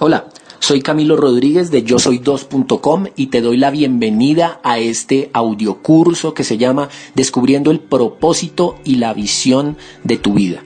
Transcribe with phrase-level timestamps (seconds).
[0.00, 0.28] Hola,
[0.60, 6.34] soy Camilo Rodríguez de yo soy 2.com y te doy la bienvenida a este audiocurso
[6.34, 10.62] que se llama Descubriendo el propósito y la visión de tu vida.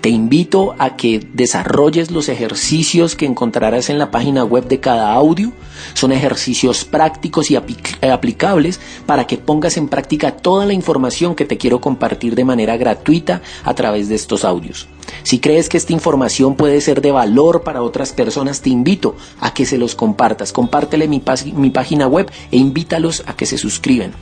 [0.00, 5.12] Te invito a que desarrolles los ejercicios que encontrarás en la página web de cada
[5.12, 5.52] audio.
[5.92, 11.58] Son ejercicios prácticos y aplicables para que pongas en práctica toda la información que te
[11.58, 14.88] quiero compartir de manera gratuita a través de estos audios.
[15.22, 19.52] Si crees que esta información puede ser de valor para otras personas, te invito a
[19.52, 20.52] que se los compartas.
[20.52, 24.12] Compártele mi, página web e invítalos a que se suscriban.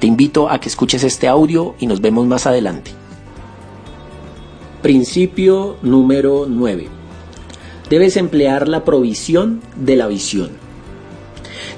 [0.00, 3.03] Te invito a que escuches este audio y nos vemos más adelante.
[4.84, 6.88] Principio número 9.
[7.88, 10.50] Debes emplear la provisión de la visión.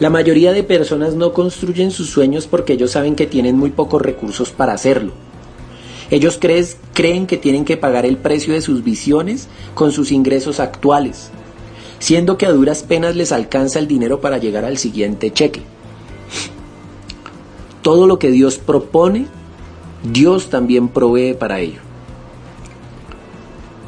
[0.01, 4.03] La mayoría de personas no construyen sus sueños porque ellos saben que tienen muy pocos
[4.03, 5.13] recursos para hacerlo.
[6.11, 6.41] Ellos
[6.95, 11.31] creen que tienen que pagar el precio de sus visiones con sus ingresos actuales,
[12.01, 15.63] siendo que a duras penas les alcanza el dinero para llegar al siguiente cheque.
[17.83, 19.29] Todo lo que Dios propone,
[20.13, 21.86] Dios también provee para ello.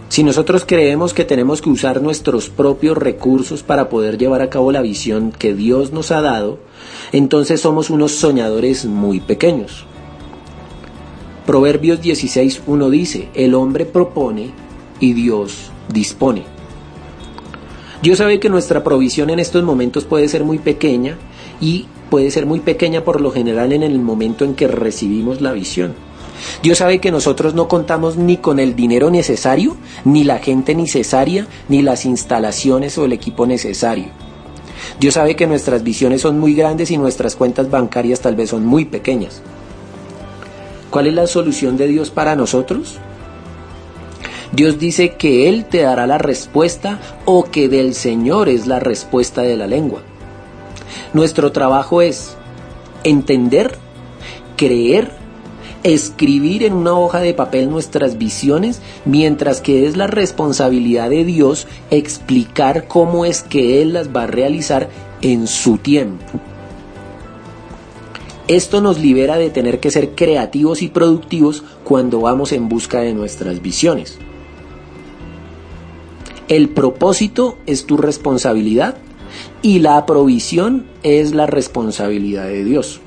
[0.09, 4.73] Si nosotros creemos que tenemos que usar nuestros propios recursos para poder llevar a cabo
[4.73, 6.59] la visión que Dios nos ha dado,
[7.13, 9.85] entonces somos unos soñadores muy pequeños.
[11.45, 14.51] Proverbios 16.1 dice, el hombre propone
[14.99, 16.45] y Dios dispone.
[18.03, 21.19] Dios sabe que nuestra provisión en estos momentos puede ser muy pequeña
[21.61, 25.53] y puede ser muy pequeña por lo general en el momento en que recibimos la
[25.53, 26.08] visión.
[26.63, 31.47] Dios sabe que nosotros no contamos ni con el dinero necesario, ni la gente necesaria,
[31.69, 34.07] ni las instalaciones o el equipo necesario.
[35.01, 38.67] Dios sabe que nuestras visiones son muy grandes y nuestras cuentas bancarias tal vez son
[38.67, 39.43] muy pequeñas.
[40.91, 42.99] ¿Cuál es la solución de Dios para nosotros?
[44.53, 49.43] Dios dice que Él te dará la respuesta o que del Señor es la respuesta
[49.43, 50.01] de la lengua.
[51.13, 52.37] Nuestro trabajo es
[53.05, 53.77] entender,
[54.57, 55.18] creer
[55.83, 61.67] escribir en una hoja de papel nuestras visiones, mientras que es la responsabilidad de Dios
[61.91, 64.89] explicar cómo es que Él las va a realizar
[65.23, 66.25] en su tiempo.
[68.49, 73.13] Esto nos libera de tener que ser creativos y productivos cuando vamos en busca de
[73.13, 74.19] nuestras visiones.
[76.49, 78.97] El propósito es tu responsabilidad
[79.61, 83.03] y la provisión es la responsabilidad de Dios.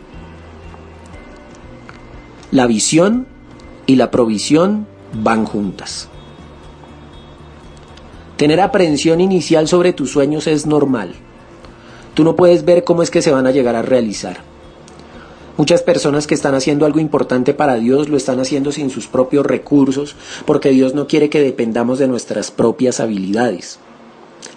[2.51, 3.28] La visión
[3.85, 6.09] y la provisión van juntas.
[8.35, 11.13] Tener aprehensión inicial sobre tus sueños es normal.
[12.13, 14.39] Tú no puedes ver cómo es que se van a llegar a realizar.
[15.56, 19.45] Muchas personas que están haciendo algo importante para Dios lo están haciendo sin sus propios
[19.45, 23.79] recursos porque Dios no quiere que dependamos de nuestras propias habilidades.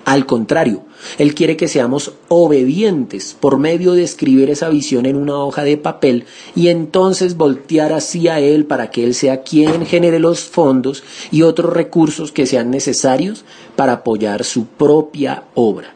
[0.05, 0.83] Al contrario,
[1.17, 5.79] Él quiere que seamos obedientes por medio de escribir esa visión en una hoja de
[5.79, 11.41] papel y entonces voltear hacia Él para que Él sea quien genere los fondos y
[11.43, 15.95] otros recursos que sean necesarios para apoyar su propia obra.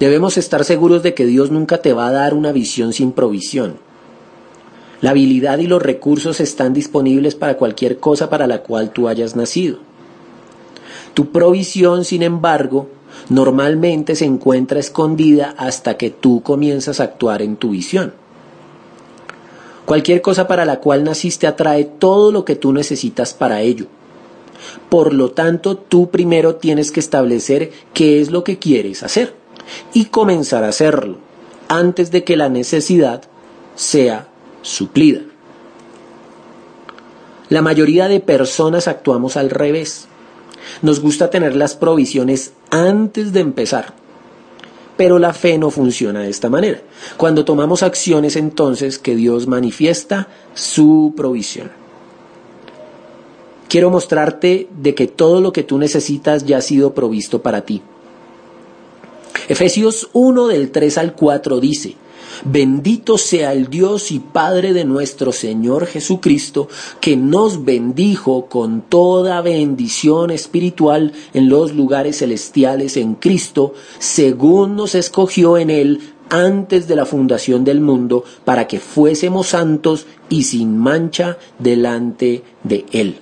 [0.00, 3.76] Debemos estar seguros de que Dios nunca te va a dar una visión sin provisión.
[5.02, 9.36] La habilidad y los recursos están disponibles para cualquier cosa para la cual tú hayas
[9.36, 9.78] nacido.
[11.14, 12.88] Tu provisión, sin embargo,
[13.28, 18.14] normalmente se encuentra escondida hasta que tú comienzas a actuar en tu visión.
[19.84, 23.86] Cualquier cosa para la cual naciste atrae todo lo que tú necesitas para ello.
[24.88, 29.34] Por lo tanto, tú primero tienes que establecer qué es lo que quieres hacer
[29.92, 31.18] y comenzar a hacerlo
[31.68, 33.22] antes de que la necesidad
[33.74, 34.28] sea
[34.62, 35.20] suplida.
[37.50, 40.08] La mayoría de personas actuamos al revés.
[40.82, 43.94] Nos gusta tener las provisiones antes de empezar.
[44.96, 46.80] Pero la fe no funciona de esta manera.
[47.16, 51.70] Cuando tomamos acciones entonces que Dios manifiesta su provisión.
[53.68, 57.82] Quiero mostrarte de que todo lo que tú necesitas ya ha sido provisto para ti.
[59.48, 61.96] Efesios 1 del 3 al 4 dice,
[62.44, 66.68] Bendito sea el Dios y Padre de nuestro Señor Jesucristo,
[67.00, 74.94] que nos bendijo con toda bendición espiritual en los lugares celestiales en Cristo, según nos
[74.94, 76.00] escogió en Él
[76.30, 82.84] antes de la fundación del mundo, para que fuésemos santos y sin mancha delante de
[82.92, 83.18] Él.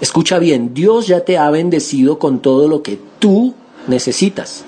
[0.00, 3.54] Escucha bien, Dios ya te ha bendecido con todo lo que tú
[3.86, 4.64] necesitas.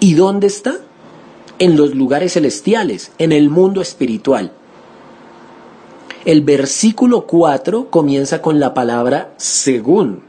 [0.00, 0.78] ¿Y dónde está?
[1.58, 4.52] En los lugares celestiales, en el mundo espiritual.
[6.24, 10.22] El versículo 4 comienza con la palabra según.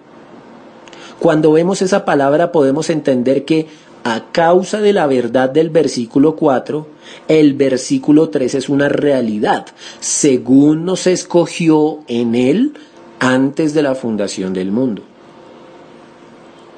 [1.20, 3.68] Cuando vemos esa palabra podemos entender que
[4.04, 6.88] a causa de la verdad del versículo 4,
[7.28, 9.68] el versículo 3 es una realidad,
[10.00, 12.74] según nos escogió en él
[13.20, 15.04] antes de la fundación del mundo.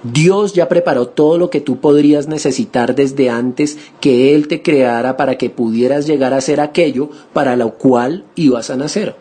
[0.04, 5.16] Dios ya preparó todo lo que tú podrías necesitar desde antes que Él te creara
[5.16, 9.16] para que pudieras llegar a ser aquello para lo cual ibas a nacer.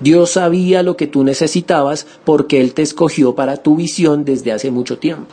[0.00, 4.70] Dios sabía lo que tú necesitabas porque Él te escogió para tu visión desde hace
[4.70, 5.28] mucho tiempo.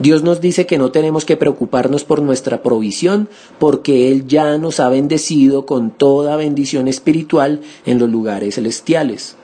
[0.00, 4.80] Dios nos dice que no tenemos que preocuparnos por nuestra provisión porque Él ya nos
[4.80, 9.36] ha bendecido con toda bendición espiritual en los lugares celestiales.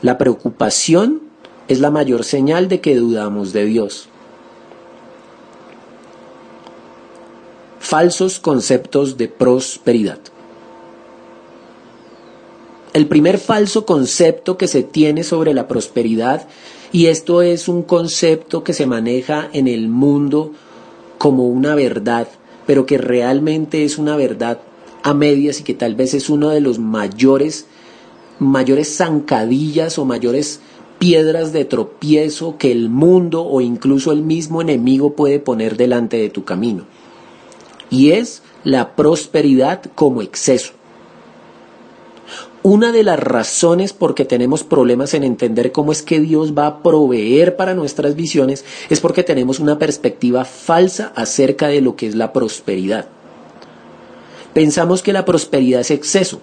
[0.00, 1.25] La preocupación
[1.68, 4.08] es la mayor señal de que dudamos de Dios.
[7.78, 10.18] Falsos conceptos de prosperidad.
[12.92, 16.48] El primer falso concepto que se tiene sobre la prosperidad,
[16.92, 20.52] y esto es un concepto que se maneja en el mundo
[21.18, 22.26] como una verdad,
[22.66, 24.60] pero que realmente es una verdad
[25.02, 27.66] a medias y que tal vez es uno de los mayores
[28.38, 30.60] mayores zancadillas o mayores
[30.98, 36.30] piedras de tropiezo que el mundo o incluso el mismo enemigo puede poner delante de
[36.30, 36.84] tu camino.
[37.90, 40.72] Y es la prosperidad como exceso.
[42.62, 46.66] Una de las razones por que tenemos problemas en entender cómo es que Dios va
[46.66, 52.08] a proveer para nuestras visiones es porque tenemos una perspectiva falsa acerca de lo que
[52.08, 53.06] es la prosperidad.
[54.52, 56.40] Pensamos que la prosperidad es exceso,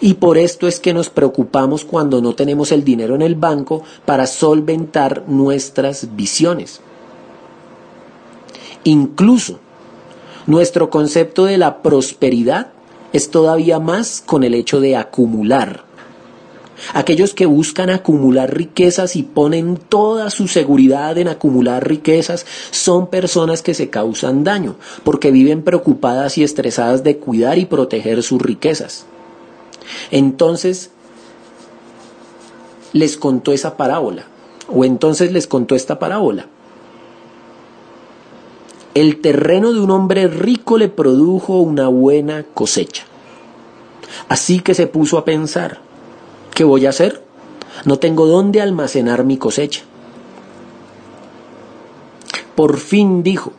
[0.00, 3.82] y por esto es que nos preocupamos cuando no tenemos el dinero en el banco
[4.04, 6.80] para solventar nuestras visiones.
[8.84, 9.60] Incluso
[10.46, 12.68] nuestro concepto de la prosperidad
[13.12, 15.84] es todavía más con el hecho de acumular.
[16.94, 23.62] Aquellos que buscan acumular riquezas y ponen toda su seguridad en acumular riquezas son personas
[23.62, 29.04] que se causan daño, porque viven preocupadas y estresadas de cuidar y proteger sus riquezas.
[30.10, 30.90] Entonces
[32.92, 34.24] les contó esa parábola,
[34.68, 36.46] o entonces les contó esta parábola.
[38.94, 43.04] El terreno de un hombre rico le produjo una buena cosecha.
[44.28, 45.80] Así que se puso a pensar,
[46.54, 47.22] ¿qué voy a hacer?
[47.84, 49.82] No tengo dónde almacenar mi cosecha.
[52.56, 53.52] Por fin dijo,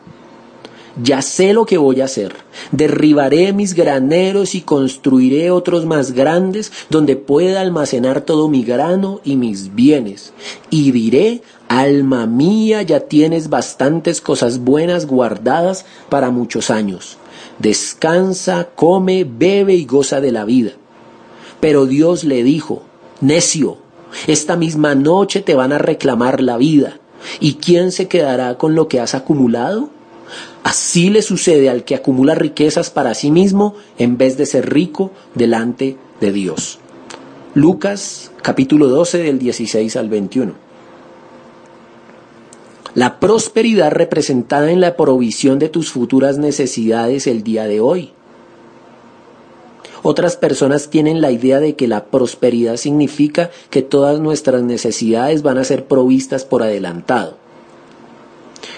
[1.00, 2.34] ya sé lo que voy a hacer.
[2.70, 9.36] Derribaré mis graneros y construiré otros más grandes donde pueda almacenar todo mi grano y
[9.36, 10.32] mis bienes.
[10.70, 17.16] Y diré, alma mía, ya tienes bastantes cosas buenas guardadas para muchos años.
[17.58, 20.72] Descansa, come, bebe y goza de la vida.
[21.60, 22.82] Pero Dios le dijo,
[23.20, 23.78] necio,
[24.26, 26.98] esta misma noche te van a reclamar la vida.
[27.40, 29.90] ¿Y quién se quedará con lo que has acumulado?
[30.62, 35.10] Así le sucede al que acumula riquezas para sí mismo en vez de ser rico
[35.34, 36.78] delante de Dios.
[37.54, 40.52] Lucas capítulo 12 del 16 al 21.
[42.94, 48.12] La prosperidad representada en la provisión de tus futuras necesidades el día de hoy.
[50.02, 55.58] Otras personas tienen la idea de que la prosperidad significa que todas nuestras necesidades van
[55.58, 57.41] a ser provistas por adelantado.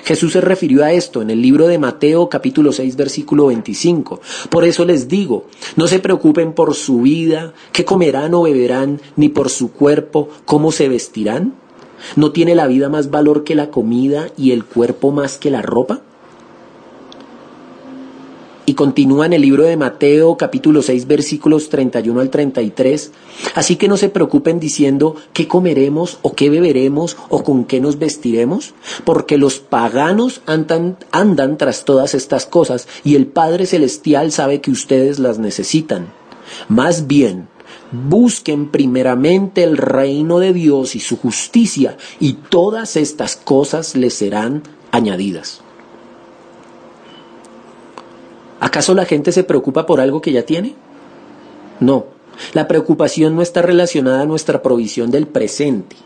[0.05, 4.21] Jesús se refirió a esto en el libro de Mateo capítulo 6 versículo 25.
[4.51, 5.47] Por eso les digo,
[5.77, 10.73] no se preocupen por su vida, qué comerán o beberán, ni por su cuerpo, cómo
[10.73, 11.55] se vestirán.
[12.17, 15.63] ¿No tiene la vida más valor que la comida y el cuerpo más que la
[15.63, 16.03] ropa?
[18.67, 23.13] Y continúa en el libro de Mateo capítulo 6 versículos 31 al 33.
[23.55, 27.99] Así que no se preocupen diciendo qué comeremos o qué beberemos o con qué nos
[27.99, 28.73] vestiremos,
[29.05, 34.71] porque los paganos andan, andan tras todas estas cosas y el Padre Celestial sabe que
[34.71, 36.07] ustedes las necesitan.
[36.69, 37.49] Más bien,
[37.93, 44.63] busquen primeramente el reino de Dios y su justicia y todas estas cosas les serán
[44.91, 45.64] añadidas.
[48.65, 50.75] ¿Acaso la gente se preocupa por algo que ya tiene?
[51.81, 52.07] No,
[52.55, 55.97] la preocupación no está relacionada a nuestra provisión del presente.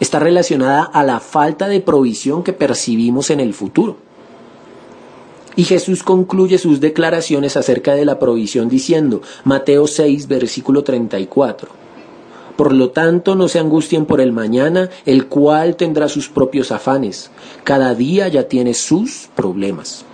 [0.00, 3.96] Está relacionada a la falta de provisión que percibimos en el futuro.
[5.54, 11.68] Y Jesús concluye sus declaraciones acerca de la provisión diciendo, Mateo 6, versículo 34,
[12.56, 17.30] Por lo tanto, no se angustien por el mañana, el cual tendrá sus propios afanes.
[17.62, 20.04] Cada día ya tiene sus problemas.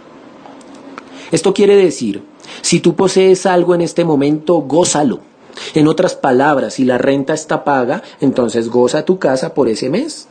[1.32, 2.22] Esto quiere decir,
[2.62, 5.20] si tú posees algo en este momento, gózalo.
[5.74, 10.28] En otras palabras, si la renta está paga, entonces goza tu casa por ese mes.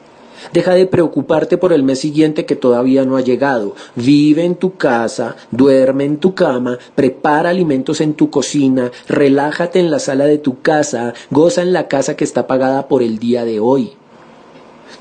[0.54, 3.76] Deja de preocuparte por el mes siguiente que todavía no ha llegado.
[3.96, 9.92] Vive en tu casa, duerme en tu cama, prepara alimentos en tu cocina, relájate en
[9.92, 13.44] la sala de tu casa, goza en la casa que está pagada por el día
[13.44, 13.99] de hoy.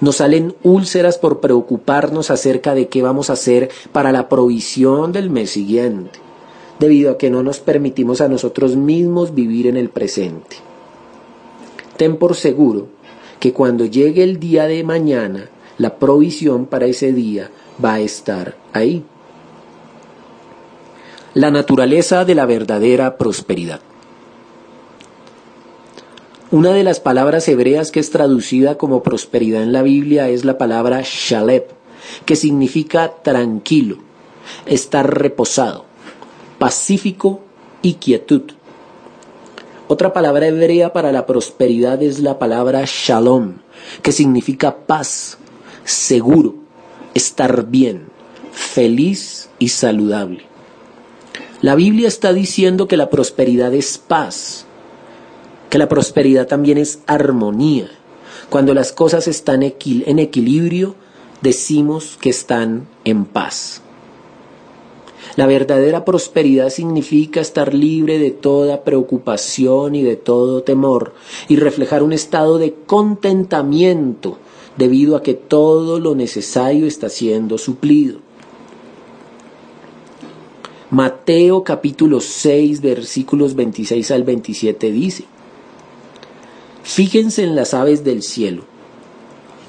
[0.01, 5.29] Nos salen úlceras por preocuparnos acerca de qué vamos a hacer para la provisión del
[5.29, 6.21] mes siguiente,
[6.79, 10.57] debido a que no nos permitimos a nosotros mismos vivir en el presente.
[11.97, 12.87] Ten por seguro
[13.41, 17.51] que cuando llegue el día de mañana, la provisión para ese día
[17.85, 19.05] va a estar ahí.
[21.35, 23.81] La naturaleza de la verdadera prosperidad.
[26.51, 30.57] Una de las palabras hebreas que es traducida como prosperidad en la Biblia es la
[30.57, 31.73] palabra shalep,
[32.25, 33.99] que significa tranquilo,
[34.65, 35.85] estar reposado,
[36.59, 37.43] pacífico
[37.83, 38.53] y quietud.
[39.89, 43.59] Otra palabra hebrea para la prosperidad es la palabra shalom,
[44.01, 45.37] que significa paz,
[45.85, 46.55] seguro,
[47.13, 48.07] estar bien,
[48.53, 50.47] feliz y saludable.
[51.61, 54.65] La Biblia está diciendo que la prosperidad es paz,
[55.71, 57.89] que la prosperidad también es armonía.
[58.51, 60.95] Cuando las cosas están en equilibrio,
[61.43, 63.83] decimos que están en paz.
[65.37, 71.15] La verdadera prosperidad significa estar libre de toda preocupación y de todo temor
[71.49, 74.39] y reflejar un estado de contentamiento
[74.77, 78.21] debido a que todo lo necesario está siendo suplido.
[80.91, 85.25] Mateo capítulo 6 versículos 26 al 27 dice,
[86.89, 88.63] Fíjense en las aves del cielo.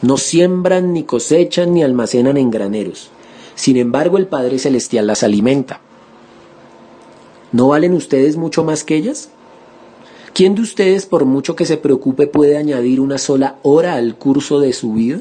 [0.01, 3.09] No siembran, ni cosechan, ni almacenan en graneros.
[3.55, 5.81] Sin embargo, el Padre Celestial las alimenta.
[7.51, 9.31] ¿No valen ustedes mucho más que ellas?
[10.33, 14.61] ¿Quién de ustedes, por mucho que se preocupe, puede añadir una sola hora al curso
[14.61, 15.19] de su vida?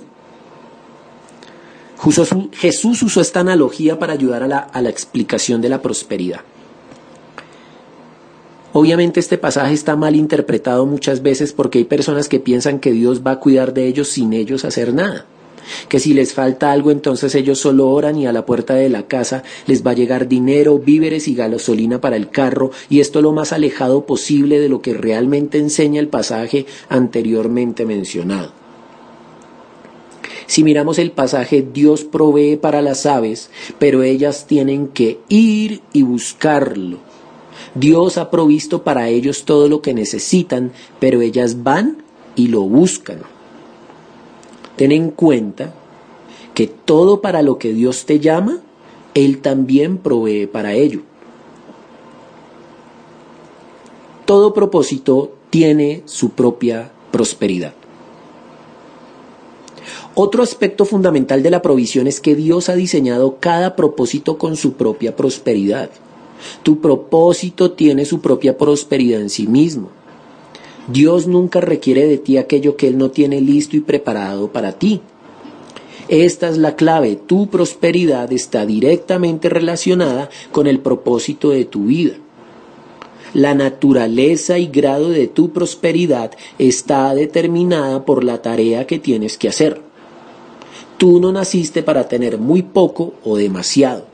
[2.53, 6.43] Jesús usó esta analogía para ayudar a la, a la explicación de la prosperidad.
[8.81, 13.27] Obviamente este pasaje está mal interpretado muchas veces porque hay personas que piensan que Dios
[13.27, 15.27] va a cuidar de ellos sin ellos hacer nada.
[15.89, 19.09] Que si les falta algo entonces ellos solo oran y a la puerta de la
[19.09, 23.33] casa les va a llegar dinero, víveres y gasolina para el carro y esto lo
[23.33, 28.53] más alejado posible de lo que realmente enseña el pasaje anteriormente mencionado.
[30.47, 36.03] Si miramos el pasaje, Dios provee para las aves, pero ellas tienen que ir y
[36.05, 37.08] buscarlo
[37.75, 42.03] Dios ha provisto para ellos todo lo que necesitan, pero ellas van
[42.35, 43.21] y lo buscan.
[44.77, 45.75] Ten en cuenta
[46.55, 48.61] que todo para lo que Dios te llama,
[49.15, 51.03] Él también provee para ello.
[54.25, 57.75] Todo propósito tiene su propia prosperidad.
[60.15, 64.73] Otro aspecto fundamental de la provisión es que Dios ha diseñado cada propósito con su
[64.73, 65.91] propia prosperidad.
[66.63, 69.91] Tu propósito tiene su propia prosperidad en sí mismo.
[70.89, 75.01] Dios nunca requiere de ti aquello que Él no tiene listo y preparado para ti.
[76.09, 77.17] Esta es la clave.
[77.17, 82.15] Tu prosperidad está directamente relacionada con el propósito de tu vida.
[83.35, 89.49] La naturaleza y grado de tu prosperidad está determinada por la tarea que tienes que
[89.49, 89.83] hacer.
[90.97, 94.07] Tú no naciste para tener muy poco o demasiado.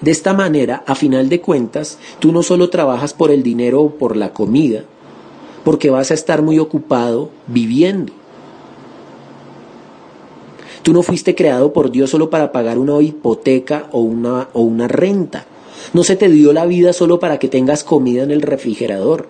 [0.00, 3.90] De esta manera, a final de cuentas, tú no solo trabajas por el dinero o
[3.90, 4.84] por la comida,
[5.64, 8.12] porque vas a estar muy ocupado viviendo.
[10.82, 14.88] Tú no fuiste creado por Dios solo para pagar una hipoteca o una, o una
[14.88, 15.46] renta.
[15.92, 19.28] No se te dio la vida solo para que tengas comida en el refrigerador.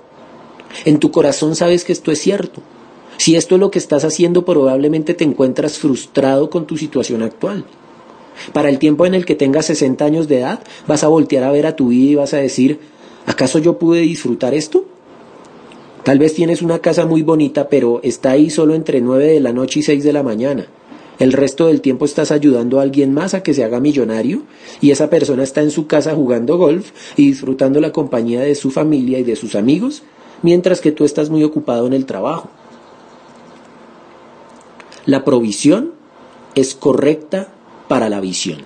[0.84, 2.60] En tu corazón sabes que esto es cierto.
[3.16, 7.64] Si esto es lo que estás haciendo, probablemente te encuentras frustrado con tu situación actual.
[8.52, 11.52] Para el tiempo en el que tengas 60 años de edad, vas a voltear a
[11.52, 12.80] ver a tu vida y vas a decir,
[13.26, 14.84] ¿acaso yo pude disfrutar esto?
[16.04, 19.52] Tal vez tienes una casa muy bonita, pero está ahí solo entre 9 de la
[19.52, 20.66] noche y 6 de la mañana.
[21.18, 24.42] El resto del tiempo estás ayudando a alguien más a que se haga millonario
[24.80, 28.70] y esa persona está en su casa jugando golf y disfrutando la compañía de su
[28.70, 30.04] familia y de sus amigos,
[30.42, 32.50] mientras que tú estás muy ocupado en el trabajo.
[35.06, 35.92] La provisión
[36.54, 37.52] es correcta
[37.88, 38.58] para la visión.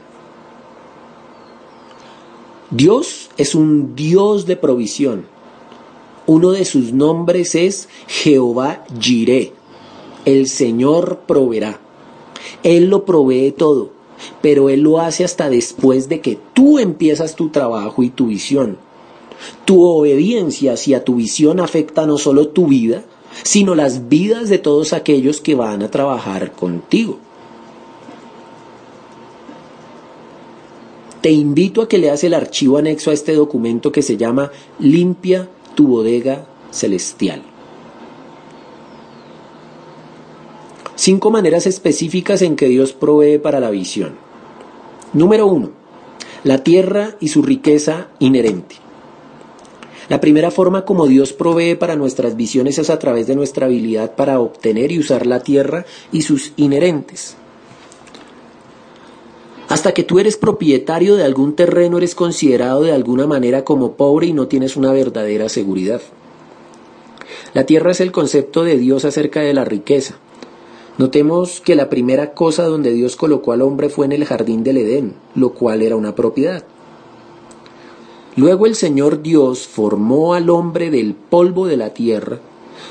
[2.71, 5.27] Dios es un Dios de provisión.
[6.27, 9.53] Uno de sus nombres es Jehová Jireh.
[10.25, 11.81] El Señor proveerá.
[12.63, 13.91] Él lo provee todo.
[14.41, 18.79] pero Él lo hace hasta después de que tú empiezas tu trabajo y tu visión.
[19.65, 23.03] Tu obediencia hacia tu visión afecta no solo tu vida,
[23.43, 27.19] sino las vidas de todos aquellos que van a trabajar contigo.
[31.23, 34.51] Te invito a que leas el archivo anexo a este documento que se llama
[34.81, 37.43] Limpia tu bodega celestial.
[40.97, 44.15] Cinco maneras específicas en que Dios provee para la visión.
[45.13, 45.71] Número uno,
[46.43, 48.77] la tierra y su riqueza inherente.
[50.09, 54.17] La primera forma como Dios provee para nuestras visiones es a través de nuestra habilidad
[54.17, 57.37] para obtener y usar la tierra y sus inherentes.
[59.73, 64.27] Hasta que tú eres propietario de algún terreno eres considerado de alguna manera como pobre
[64.27, 66.03] y no tienes una verdadera seguridad.
[67.55, 70.17] La tierra es el concepto de Dios acerca de la riqueza.
[70.99, 74.77] Notemos que la primera cosa donde Dios colocó al hombre fue en el jardín del
[74.77, 76.65] Edén, lo cual era una propiedad.
[78.37, 82.41] Luego el Señor Dios formó al hombre del polvo de la tierra,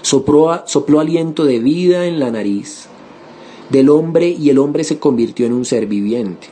[0.01, 2.88] sopló, sopló aliento de vida en la nariz
[3.69, 6.47] del hombre y el hombre se convirtió en un ser viviente.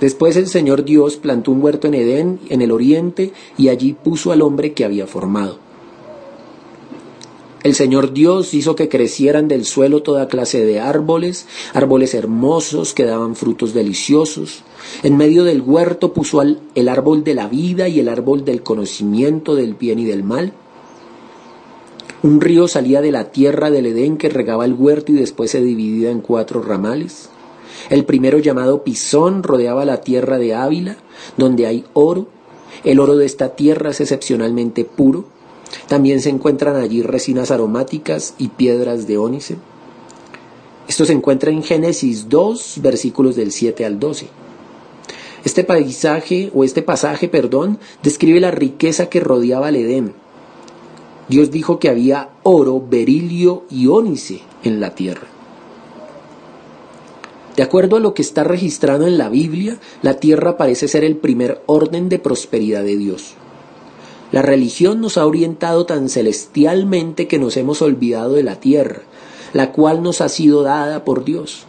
[0.00, 4.30] Después el Señor Dios plantó un huerto en Edén, en el oriente, y allí puso
[4.32, 5.58] al hombre que había formado.
[7.62, 13.04] El Señor Dios hizo que crecieran del suelo toda clase de árboles, árboles hermosos que
[13.04, 14.62] daban frutos deliciosos.
[15.02, 19.56] En medio del huerto puso el árbol de la vida y el árbol del conocimiento
[19.56, 20.52] del bien y del mal.
[22.22, 25.60] Un río salía de la tierra del Edén que regaba el huerto y después se
[25.60, 27.30] dividía en cuatro ramales.
[27.88, 30.96] El primero llamado Pisón rodeaba la tierra de Ávila,
[31.36, 32.26] donde hay oro.
[32.84, 35.24] El oro de esta tierra es excepcionalmente puro.
[35.88, 39.56] También se encuentran allí resinas aromáticas y piedras de ónice.
[40.88, 44.28] Esto se encuentra en Génesis 2, versículos del 7 al 12.
[45.44, 50.12] Este paisaje o este pasaje, perdón, describe la riqueza que rodeaba el Edén.
[51.28, 55.35] Dios dijo que había oro, berilio y ónice en la tierra.
[57.56, 61.16] De acuerdo a lo que está registrado en la Biblia, la tierra parece ser el
[61.16, 63.34] primer orden de prosperidad de Dios.
[64.30, 69.02] La religión nos ha orientado tan celestialmente que nos hemos olvidado de la tierra,
[69.54, 71.64] la cual nos ha sido dada por Dios.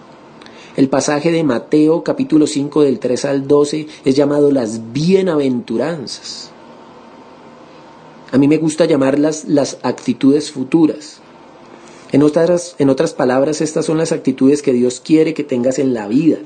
[0.75, 6.51] El pasaje de Mateo capítulo 5 del 3 al 12 es llamado las bienaventuranzas.
[8.31, 11.21] A mí me gusta llamarlas las actitudes futuras.
[12.11, 15.93] En otras, en otras palabras, estas son las actitudes que Dios quiere que tengas en
[15.93, 16.37] la vida.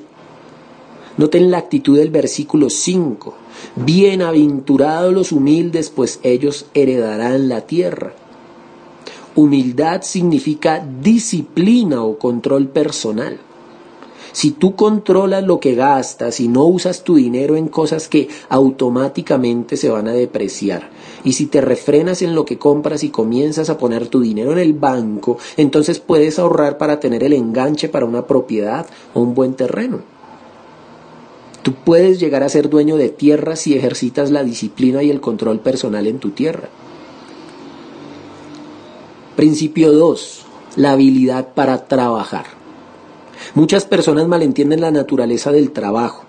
[1.18, 3.36] Noten la actitud del versículo 5.
[3.76, 8.14] Bienaventurados los humildes, pues ellos heredarán la tierra.
[9.36, 13.38] Humildad significa disciplina o control personal.
[14.32, 19.78] Si tú controlas lo que gastas y no usas tu dinero en cosas que automáticamente
[19.78, 20.90] se van a depreciar,
[21.24, 24.60] y si te refrenas en lo que compras y comienzas a poner tu dinero en
[24.60, 29.54] el banco, entonces puedes ahorrar para tener el enganche para una propiedad o un buen
[29.54, 30.02] terreno.
[31.64, 35.60] Tú puedes llegar a ser dueño de tierra si ejercitas la disciplina y el control
[35.60, 36.70] personal en tu tierra.
[39.36, 40.46] Principio 2.
[40.78, 42.46] La habilidad para trabajar.
[43.54, 46.26] Muchas personas malentienden la naturaleza del trabajo.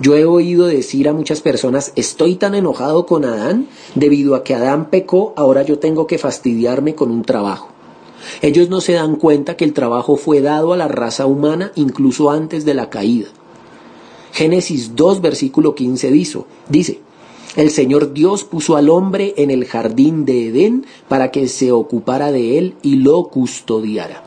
[0.00, 4.54] Yo he oído decir a muchas personas, estoy tan enojado con Adán, debido a que
[4.54, 7.68] Adán pecó, ahora yo tengo que fastidiarme con un trabajo.
[8.42, 12.30] Ellos no se dan cuenta que el trabajo fue dado a la raza humana incluso
[12.30, 13.28] antes de la caída.
[14.32, 17.00] Génesis 2, versículo 15 dice, dice,
[17.56, 22.32] el Señor Dios puso al hombre en el jardín de Edén para que se ocupara
[22.32, 24.24] de él y lo custodiara.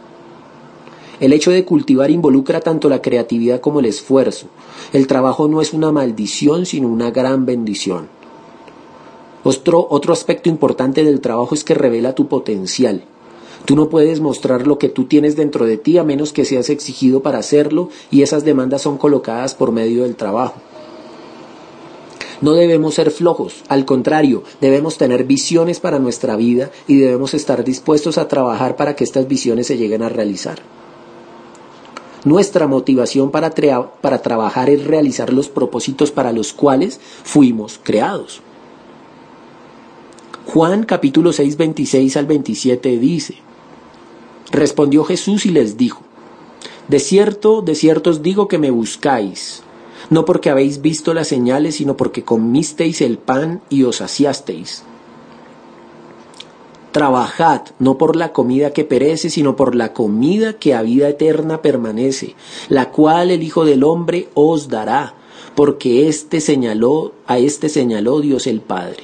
[1.20, 4.48] El hecho de cultivar involucra tanto la creatividad como el esfuerzo.
[4.94, 8.08] El trabajo no es una maldición, sino una gran bendición.
[9.44, 13.04] Otro, otro aspecto importante del trabajo es que revela tu potencial.
[13.66, 16.70] Tú no puedes mostrar lo que tú tienes dentro de ti a menos que seas
[16.70, 20.56] exigido para hacerlo y esas demandas son colocadas por medio del trabajo.
[22.40, 27.64] No debemos ser flojos, al contrario, debemos tener visiones para nuestra vida y debemos estar
[27.64, 30.60] dispuestos a trabajar para que estas visiones se lleguen a realizar.
[32.24, 33.52] Nuestra motivación para,
[34.02, 38.42] para trabajar es realizar los propósitos para los cuales fuimos creados.
[40.48, 43.36] Juan capítulo 6, 26 al 27 dice,
[44.52, 46.02] Respondió Jesús y les dijo,
[46.88, 49.62] De cierto, de cierto os digo que me buscáis,
[50.10, 54.84] no porque habéis visto las señales, sino porque comisteis el pan y os saciasteis.
[56.98, 61.62] Trabajad, no por la comida que perece, sino por la comida que a vida eterna
[61.62, 62.34] permanece,
[62.70, 65.14] la cual el Hijo del Hombre os dará,
[65.54, 69.04] porque este señaló, a este señaló Dios el Padre.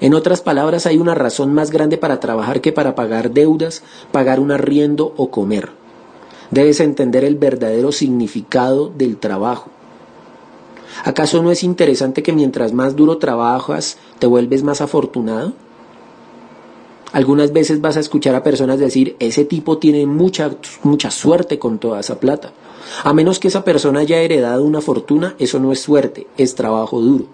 [0.00, 4.40] En otras palabras, hay una razón más grande para trabajar que para pagar deudas, pagar
[4.40, 5.68] un arriendo o comer.
[6.50, 9.68] Debes entender el verdadero significado del trabajo.
[11.04, 15.52] ¿Acaso no es interesante que mientras más duro trabajas, te vuelves más afortunado?
[17.12, 20.50] Algunas veces vas a escuchar a personas decir, ese tipo tiene mucha,
[20.82, 22.52] mucha suerte con toda esa plata.
[23.04, 27.00] A menos que esa persona haya heredado una fortuna, eso no es suerte, es trabajo
[27.00, 27.26] duro.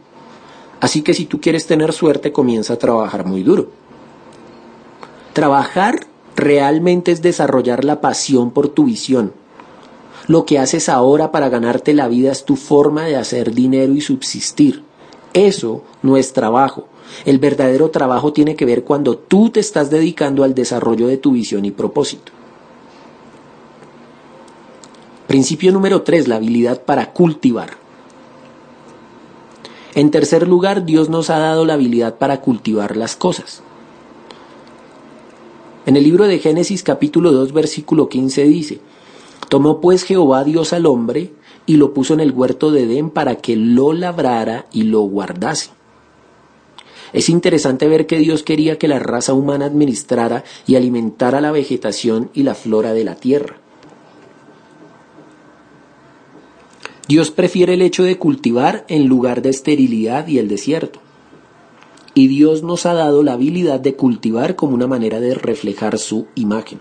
[0.80, 3.68] Así que si tú quieres tener suerte, comienza a trabajar muy duro.
[5.32, 9.32] Trabajar realmente es desarrollar la pasión por tu visión.
[10.26, 14.00] Lo que haces ahora para ganarte la vida es tu forma de hacer dinero y
[14.00, 14.82] subsistir.
[15.32, 16.86] Eso no es trabajo.
[17.24, 21.32] El verdadero trabajo tiene que ver cuando tú te estás dedicando al desarrollo de tu
[21.32, 22.32] visión y propósito.
[25.26, 27.76] Principio número 3, la habilidad para cultivar.
[29.94, 33.62] En tercer lugar, Dios nos ha dado la habilidad para cultivar las cosas.
[35.86, 38.80] En el libro de Génesis capítulo 2 versículo 15 dice,
[39.48, 41.32] Tomó pues Jehová Dios al hombre
[41.64, 45.77] y lo puso en el huerto de Edén para que lo labrara y lo guardase.
[47.12, 52.30] Es interesante ver que Dios quería que la raza humana administrara y alimentara la vegetación
[52.34, 53.56] y la flora de la tierra.
[57.08, 61.00] Dios prefiere el hecho de cultivar en lugar de esterilidad y el desierto.
[62.12, 66.26] Y Dios nos ha dado la habilidad de cultivar como una manera de reflejar su
[66.34, 66.80] imagen.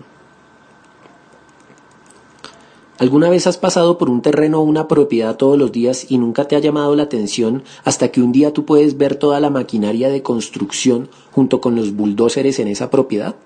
[2.98, 6.48] ¿Alguna vez has pasado por un terreno o una propiedad todos los días y nunca
[6.48, 10.08] te ha llamado la atención hasta que un día tú puedes ver toda la maquinaria
[10.08, 13.36] de construcción junto con los bulldozers en esa propiedad?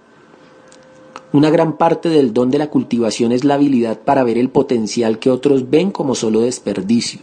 [1.34, 5.18] Una gran parte del don de la cultivación es la habilidad para ver el potencial
[5.18, 7.20] que otros ven como solo desperdicio.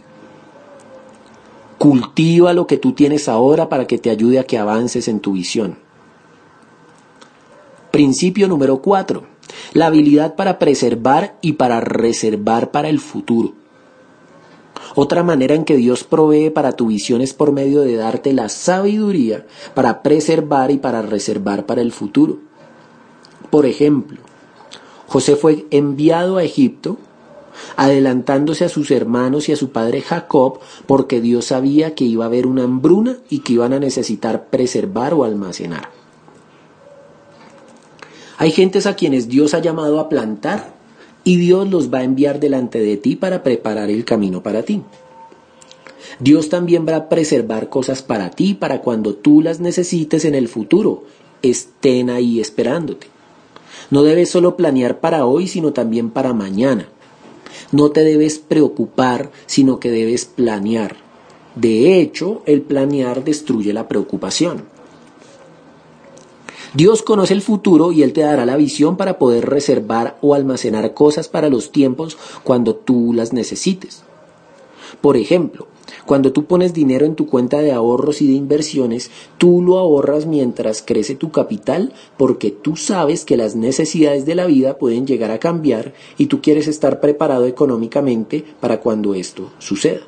[1.78, 5.32] Cultiva lo que tú tienes ahora para que te ayude a que avances en tu
[5.32, 5.78] visión.
[7.90, 9.29] Principio número 4.
[9.72, 13.54] La habilidad para preservar y para reservar para el futuro.
[14.94, 18.48] Otra manera en que Dios provee para tu visión es por medio de darte la
[18.48, 22.38] sabiduría para preservar y para reservar para el futuro.
[23.50, 24.18] Por ejemplo,
[25.06, 26.98] José fue enviado a Egipto
[27.76, 32.28] adelantándose a sus hermanos y a su padre Jacob, porque Dios sabía que iba a
[32.28, 35.99] haber una hambruna y que iban a necesitar preservar o almacenar.
[38.40, 40.72] Hay gentes a quienes Dios ha llamado a plantar
[41.24, 44.80] y Dios los va a enviar delante de ti para preparar el camino para ti.
[46.20, 50.48] Dios también va a preservar cosas para ti para cuando tú las necesites en el
[50.48, 51.04] futuro,
[51.42, 53.08] estén ahí esperándote.
[53.90, 56.88] No debes solo planear para hoy, sino también para mañana.
[57.72, 60.96] No te debes preocupar, sino que debes planear.
[61.56, 64.79] De hecho, el planear destruye la preocupación.
[66.72, 70.94] Dios conoce el futuro y Él te dará la visión para poder reservar o almacenar
[70.94, 74.04] cosas para los tiempos cuando tú las necesites.
[75.00, 75.66] Por ejemplo,
[76.06, 80.26] cuando tú pones dinero en tu cuenta de ahorros y de inversiones, tú lo ahorras
[80.26, 85.32] mientras crece tu capital porque tú sabes que las necesidades de la vida pueden llegar
[85.32, 90.02] a cambiar y tú quieres estar preparado económicamente para cuando esto suceda.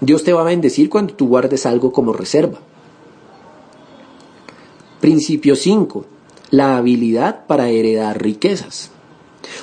[0.00, 2.58] Dios te va a bendecir cuando tú guardes algo como reserva.
[5.02, 6.04] Principio 5.
[6.52, 8.92] La habilidad para heredar riquezas.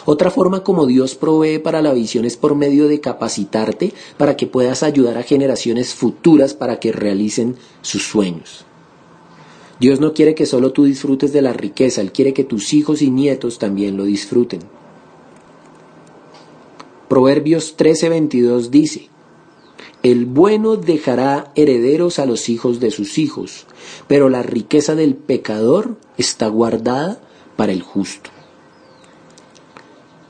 [0.03, 4.47] Otra forma como Dios provee para la visión es por medio de capacitarte para que
[4.47, 8.65] puedas ayudar a generaciones futuras para que realicen sus sueños.
[9.79, 13.01] Dios no quiere que solo tú disfrutes de la riqueza, Él quiere que tus hijos
[13.01, 14.59] y nietos también lo disfruten.
[17.07, 19.07] Proverbios 13:22 dice,
[20.01, 23.65] El bueno dejará herederos a los hijos de sus hijos,
[24.07, 27.19] pero la riqueza del pecador está guardada
[27.57, 28.29] para el justo.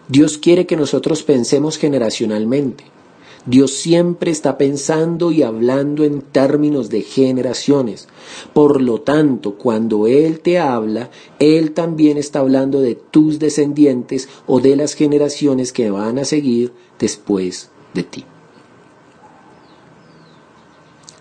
[0.08, 2.84] Dios quiere que nosotros pensemos generacionalmente.
[3.46, 8.08] Dios siempre está pensando y hablando en términos de generaciones.
[8.54, 14.60] Por lo tanto, cuando Él te habla, Él también está hablando de tus descendientes o
[14.62, 18.26] de las generaciones que van a seguir después de ti.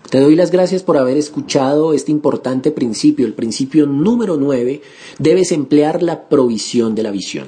[0.09, 4.81] Te doy las gracias por haber escuchado este importante principio, el principio número 9,
[5.19, 7.45] debes emplear la provisión de la visión.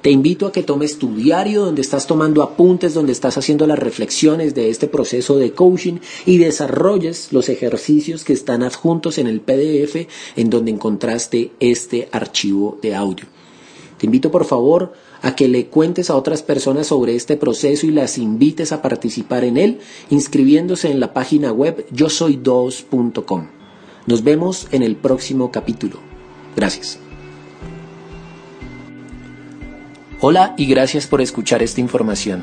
[0.00, 3.78] Te invito a que tomes tu diario donde estás tomando apuntes, donde estás haciendo las
[3.78, 9.42] reflexiones de este proceso de coaching y desarrolles los ejercicios que están adjuntos en el
[9.42, 13.26] PDF en donde encontraste este archivo de audio.
[13.98, 17.90] Te invito por favor a que le cuentes a otras personas sobre este proceso y
[17.90, 22.40] las invites a participar en él inscribiéndose en la página web yo soy.
[24.06, 25.98] Nos vemos en el próximo capítulo.
[26.56, 26.98] Gracias.
[30.20, 32.42] Hola y gracias por escuchar esta información.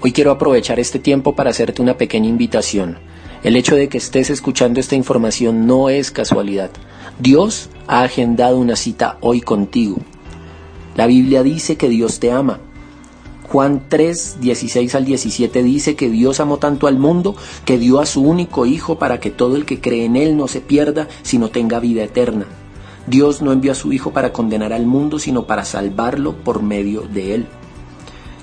[0.00, 2.98] Hoy quiero aprovechar este tiempo para hacerte una pequeña invitación.
[3.44, 6.70] El hecho de que estés escuchando esta información no es casualidad.
[7.20, 9.98] Dios ha agendado una cita hoy contigo
[10.94, 12.60] la Biblia dice que Dios te ama.
[13.48, 18.06] Juan 3, 16 al 17 dice que Dios amó tanto al mundo que dio a
[18.06, 21.50] su único Hijo para que todo el que cree en Él no se pierda, sino
[21.50, 22.46] tenga vida eterna.
[23.06, 27.02] Dios no envió a su Hijo para condenar al mundo, sino para salvarlo por medio
[27.02, 27.46] de Él.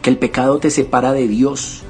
[0.01, 1.81] Que el pecado te separa de Dios.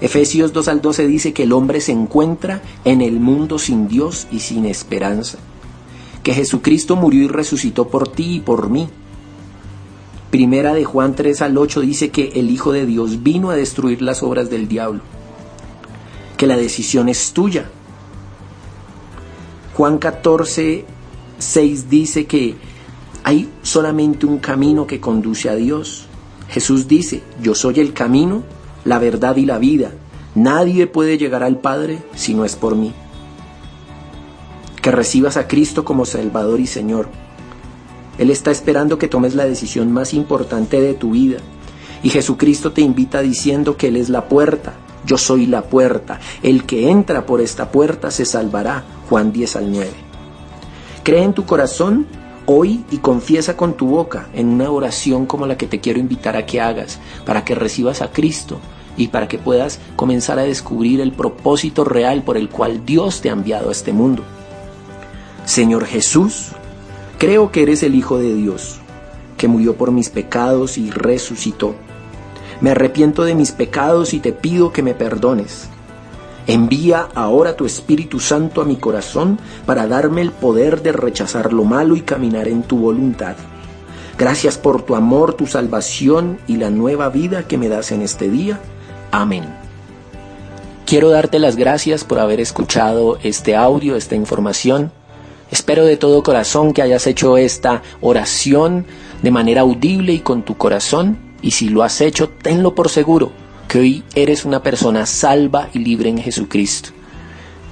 [0.00, 4.28] Efesios 2 al 12 dice que el hombre se encuentra en el mundo sin Dios
[4.30, 5.38] y sin esperanza.
[6.22, 8.88] Que Jesucristo murió y resucitó por ti y por mí
[10.30, 14.00] Primera de Juan 3 al 8 dice que el Hijo de Dios vino a destruir
[14.00, 15.00] las obras del diablo,
[16.36, 17.68] que la decisión es tuya.
[19.74, 20.84] Juan 14,
[21.38, 22.54] 6 dice que
[23.24, 26.06] hay solamente un camino que conduce a Dios.
[26.48, 28.44] Jesús dice, yo soy el camino,
[28.84, 29.90] la verdad y la vida.
[30.36, 32.92] Nadie puede llegar al Padre si no es por mí.
[34.80, 37.08] Que recibas a Cristo como Salvador y Señor
[38.20, 41.38] él está esperando que tomes la decisión más importante de tu vida.
[42.02, 44.74] Y Jesucristo te invita diciendo que Él es la puerta.
[45.06, 46.20] Yo soy la puerta.
[46.42, 48.84] El que entra por esta puerta se salvará.
[49.08, 49.88] Juan 10 al 9.
[51.02, 52.06] Cree en tu corazón
[52.44, 56.36] hoy y confiesa con tu boca en una oración como la que te quiero invitar
[56.36, 58.60] a que hagas para que recibas a Cristo
[58.98, 63.30] y para que puedas comenzar a descubrir el propósito real por el cual Dios te
[63.30, 64.24] ha enviado a este mundo.
[65.46, 66.52] Señor Jesús,
[67.20, 68.80] Creo que eres el Hijo de Dios,
[69.36, 71.74] que murió por mis pecados y resucitó.
[72.62, 75.68] Me arrepiento de mis pecados y te pido que me perdones.
[76.46, 81.64] Envía ahora tu Espíritu Santo a mi corazón para darme el poder de rechazar lo
[81.64, 83.36] malo y caminar en tu voluntad.
[84.16, 88.30] Gracias por tu amor, tu salvación y la nueva vida que me das en este
[88.30, 88.60] día.
[89.10, 89.44] Amén.
[90.86, 94.90] Quiero darte las gracias por haber escuchado este audio, esta información.
[95.50, 98.86] Espero de todo corazón que hayas hecho esta oración
[99.22, 103.32] de manera audible y con tu corazón, y si lo has hecho, tenlo por seguro,
[103.66, 106.90] que hoy eres una persona salva y libre en Jesucristo.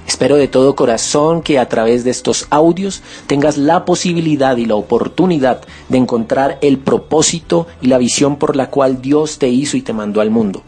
[0.05, 4.75] Espero de todo corazón que a través de estos audios tengas la posibilidad y la
[4.75, 9.83] oportunidad de encontrar el propósito y la visión por la cual Dios te hizo y
[9.83, 10.63] te mandó al mundo.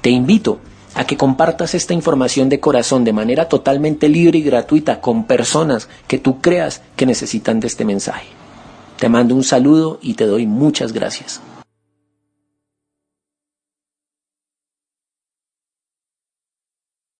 [0.00, 0.58] Te invito
[0.94, 5.88] a que compartas esta información de corazón de manera totalmente libre y gratuita con personas
[6.06, 8.26] que tú creas que necesitan de este mensaje.
[8.98, 11.40] Te mando un saludo y te doy muchas gracias.